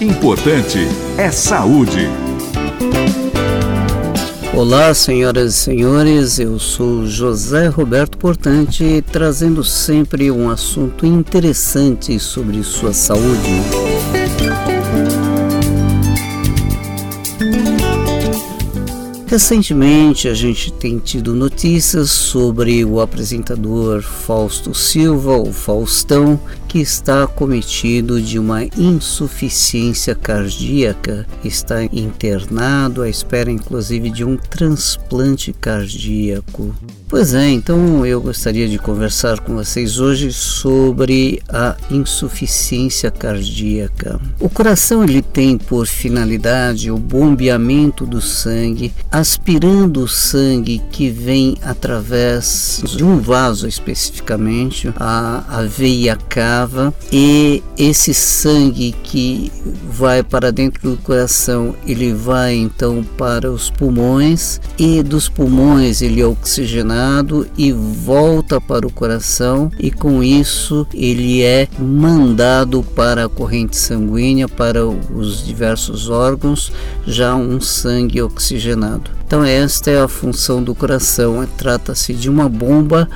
[0.00, 0.78] Importante
[1.16, 2.08] é saúde.
[4.54, 12.62] Olá, senhoras e senhores, eu sou José Roberto Portante, trazendo sempre um assunto interessante sobre
[12.62, 13.60] sua saúde.
[19.26, 27.26] Recentemente a gente tem tido notícias sobre o apresentador Fausto Silva, o Faustão, que está
[27.26, 36.74] cometido de uma insuficiência cardíaca, está internado à espera inclusive de um transplante cardíaco.
[37.08, 44.20] Pois é, então eu gostaria de conversar com vocês hoje sobre a insuficiência cardíaca.
[44.38, 51.56] O coração ele tem por finalidade o bombeamento do sangue, aspirando o sangue que vem
[51.62, 56.57] através de um vaso especificamente, a, a veia cava,
[57.12, 59.52] e esse sangue que
[59.90, 66.20] vai para dentro do coração, ele vai então para os pulmões e dos pulmões ele
[66.20, 73.28] é oxigenado e volta para o coração, e com isso ele é mandado para a
[73.28, 76.72] corrente sanguínea, para os diversos órgãos,
[77.06, 79.10] já um sangue oxigenado.
[79.26, 81.46] Então, esta é a função do coração.
[81.58, 83.08] Trata-se de uma bomba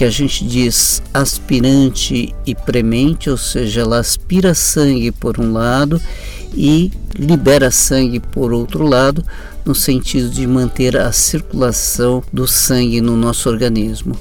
[0.00, 6.00] que a gente diz aspirante e premente, ou seja, ela aspira sangue por um lado
[6.54, 9.22] e libera sangue por outro lado,
[9.62, 14.16] no sentido de manter a circulação do sangue no nosso organismo.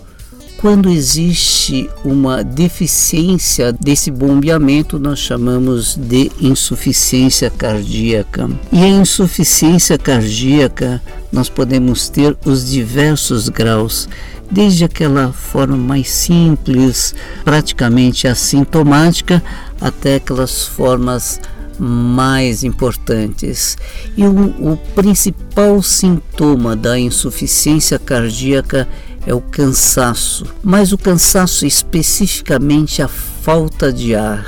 [0.59, 8.49] Quando existe uma deficiência desse bombeamento, nós chamamos de insuficiência cardíaca.
[8.69, 11.01] E a insuficiência cardíaca,
[11.31, 14.09] nós podemos ter os diversos graus,
[14.51, 19.41] desde aquela forma mais simples, praticamente assintomática,
[19.79, 21.39] até aquelas formas
[21.79, 23.77] mais importantes.
[24.17, 33.01] E o, o principal sintoma da insuficiência cardíaca é o cansaço, mas o cansaço especificamente
[33.01, 34.45] a falta de ar.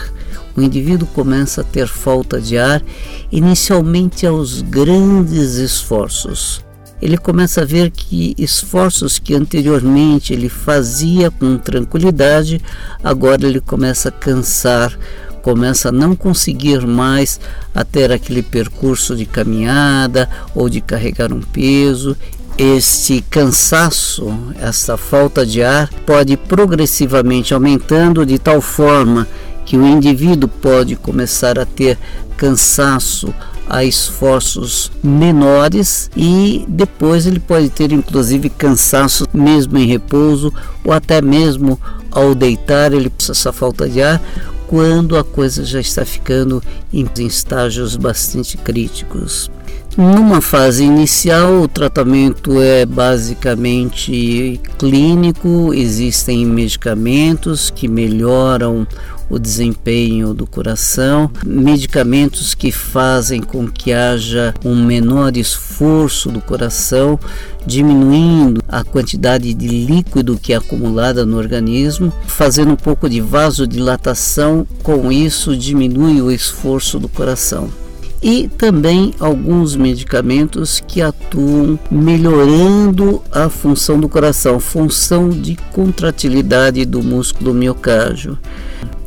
[0.56, 2.84] O indivíduo começa a ter falta de ar
[3.32, 6.64] inicialmente aos grandes esforços.
[7.02, 12.62] Ele começa a ver que esforços que anteriormente ele fazia com tranquilidade,
[13.04, 14.98] agora ele começa a cansar
[15.42, 17.40] começa a não conseguir mais
[17.74, 22.16] a ter aquele percurso de caminhada ou de carregar um peso.
[22.64, 29.28] Este cansaço, essa falta de ar, pode progressivamente aumentando de tal forma
[29.66, 31.98] que o indivíduo pode começar a ter
[32.38, 33.34] cansaço
[33.68, 40.54] a esforços menores e depois ele pode ter inclusive cansaço mesmo em repouso
[40.86, 41.80] ou até mesmo
[42.12, 44.22] ao deitar ele essa falta de ar
[44.68, 46.62] quando a coisa já está ficando
[46.94, 49.50] em estágios bastante críticos.
[49.98, 58.88] Numa fase inicial, o tratamento é basicamente clínico, existem medicamentos que melhoram
[59.30, 67.20] o desempenho do coração, medicamentos que fazem com que haja um menor esforço do coração,
[67.66, 74.66] diminuindo a quantidade de líquido que é acumulada no organismo, fazendo um pouco de vasodilatação,
[74.82, 77.70] com isso diminui o esforço do coração
[78.22, 87.02] e também alguns medicamentos que atuam melhorando a função do coração, função de contratilidade do
[87.02, 88.38] músculo miocárdio.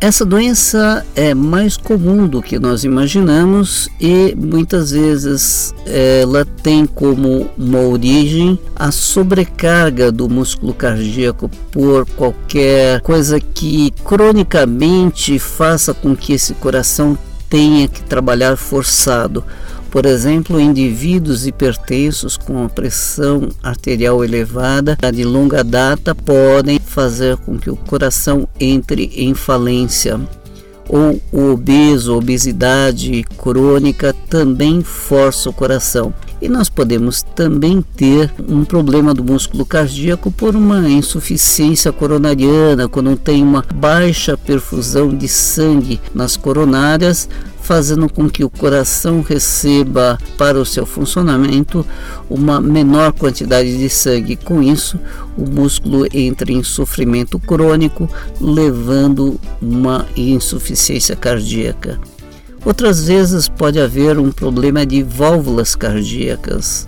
[0.01, 7.49] Essa doença é mais comum do que nós imaginamos e muitas vezes ela tem como
[7.57, 16.35] uma origem a sobrecarga do músculo cardíaco por qualquer coisa que cronicamente faça com que
[16.35, 17.17] esse coração
[17.55, 19.45] tenha que trabalhar forçado.
[19.89, 27.71] Por exemplo, indivíduos hipertensos com pressão arterial elevada de longa data podem fazer com que
[27.71, 30.21] o coração entre em falência.
[30.89, 36.13] Ou o obeso, obesidade crônica também força o coração.
[36.43, 43.17] E nós podemos também ter um problema do músculo cardíaco por uma insuficiência coronariana, quando
[43.17, 47.29] tem uma baixa perfusão de sangue nas coronárias,
[47.65, 51.85] fazendo com que o coração receba para o seu funcionamento
[52.29, 54.37] uma menor quantidade de sangue.
[54.37, 55.01] Com isso,
[55.37, 58.09] o músculo entra em sofrimento crônico,
[58.39, 61.99] levando uma insuficiência cardíaca.
[62.67, 66.87] Outras vezes pode haver um problema de válvulas cardíacas,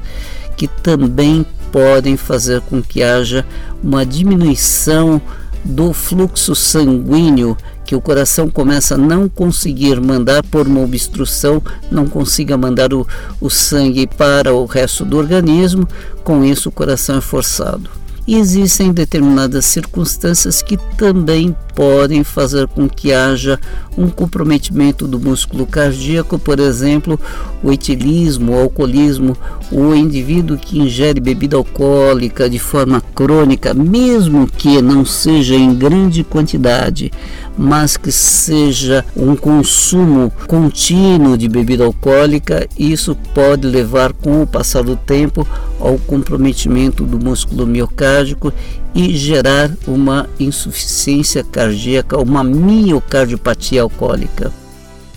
[0.58, 3.46] que também podem fazer com que haja
[3.82, 5.20] uma diminuição
[5.64, 7.56] do fluxo sanguíneo
[7.86, 13.06] que o coração começa a não conseguir mandar por uma obstrução, não consiga mandar o,
[13.40, 15.88] o sangue para o resto do organismo,
[16.24, 17.88] com isso o coração é forçado.
[18.26, 23.60] E existem determinadas circunstâncias que também podem fazer com que haja
[23.98, 27.20] um comprometimento do músculo cardíaco, por exemplo,
[27.62, 29.36] o etilismo, o alcoolismo,
[29.70, 36.24] o indivíduo que ingere bebida alcoólica de forma crônica, mesmo que não seja em grande
[36.24, 37.12] quantidade,
[37.58, 44.82] mas que seja um consumo contínuo de bebida alcoólica, isso pode levar com o passar
[44.82, 45.46] do tempo
[45.78, 48.52] ao comprometimento do músculo miocárdico
[48.96, 54.50] e gerar uma insuficiência cardíaca, uma miocardiopatia alcoólica.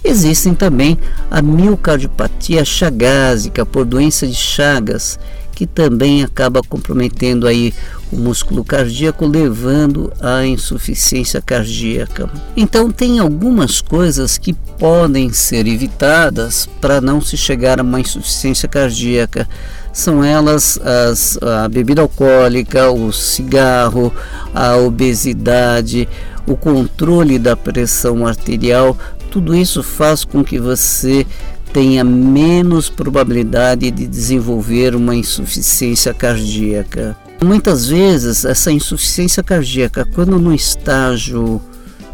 [0.03, 0.99] Existem também
[1.31, 5.17] a miocardiopatia chagásica por doença de Chagas,
[5.53, 7.73] que também acaba comprometendo aí
[8.11, 12.29] o músculo cardíaco, levando à insuficiência cardíaca.
[12.57, 18.67] Então tem algumas coisas que podem ser evitadas para não se chegar a uma insuficiência
[18.67, 19.47] cardíaca.
[19.91, 24.13] São elas as, a bebida alcoólica, o cigarro,
[24.53, 26.07] a obesidade,
[26.45, 28.97] o controle da pressão arterial,
[29.29, 31.25] tudo isso faz com que você
[31.71, 37.15] tenha menos probabilidade de desenvolver uma insuficiência cardíaca.
[37.43, 41.61] Muitas vezes, essa insuficiência cardíaca, quando no estágio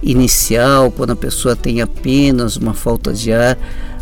[0.04, 3.58] inicial, quando a pessoa tem apenas uma falta de ar,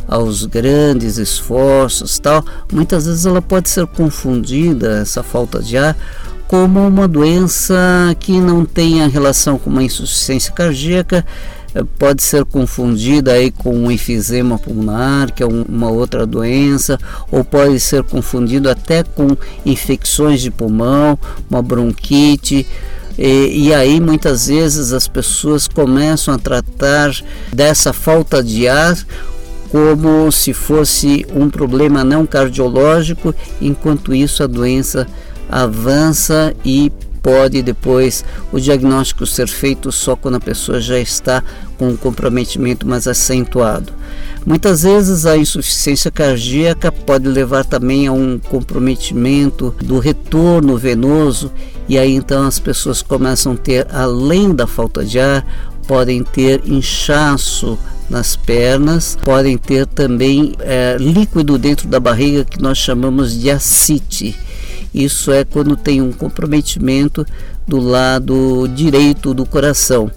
[0.07, 5.95] aos grandes esforços, tal, muitas vezes ela pode ser confundida essa falta de ar
[6.47, 7.75] como uma doença
[8.19, 11.25] que não tenha relação com uma insuficiência cardíaca
[11.97, 17.00] pode ser confundida aí com um enfisema pulmonar, que é um, uma outra doença,
[17.31, 19.35] ou pode ser confundido até com
[19.65, 21.17] infecções de pulmão,
[21.50, 22.67] uma bronquite.
[23.17, 27.11] E, e, aí muitas vezes as pessoas começam a tratar
[27.51, 28.97] dessa falta de ar
[29.73, 35.07] como se fosse um problema não cardiológico, enquanto isso a doença
[35.49, 36.91] avança e
[37.23, 41.43] pode depois o diagnóstico ser feito só quando a pessoa já está
[41.75, 43.91] com um comprometimento mais acentuado.
[44.45, 51.51] Muitas vezes a insuficiência cardíaca pode levar também a um comprometimento do retorno venoso
[51.89, 55.43] e aí então as pessoas começam a ter, além da falta de ar,
[55.87, 57.75] podem ter inchaço
[58.13, 64.38] nas pernas, podem ter também é, líquido dentro da barriga que nós chamamos de ascite
[64.94, 67.25] isso é quando tem um comprometimento
[67.68, 70.12] do lado direito do coração,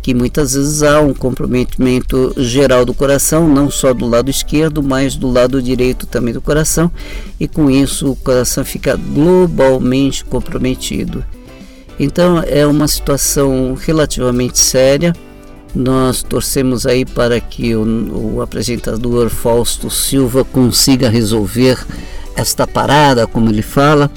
[0.00, 5.16] que muitas vezes há um comprometimento geral do coração, não só do lado esquerdo, mas
[5.16, 6.90] do lado direito também do coração,
[7.38, 11.22] e com isso o coração fica globalmente comprometido.
[12.00, 15.12] Então é uma situação relativamente séria.
[15.74, 21.78] Nós torcemos aí para que o, o apresentador Fausto Silva consiga resolver
[22.36, 24.10] esta parada, como ele fala,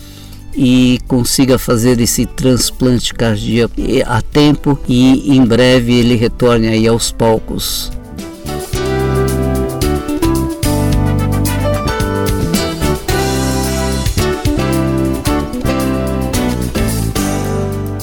[0.56, 3.76] e consiga fazer esse transplante cardíaco
[4.06, 7.92] a tempo e em breve ele retorne aí aos palcos.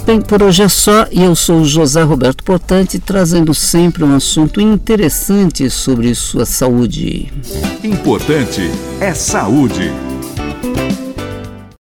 [0.04, 4.60] Bem, por hoje é só e eu sou José Roberto Portante, trazendo sempre um assunto
[4.60, 7.32] interessante sobre sua saúde.
[7.84, 8.62] Importante
[9.00, 9.92] é saúde.